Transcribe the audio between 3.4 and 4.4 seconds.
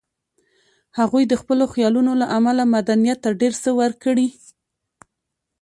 ډېر څه ورکړي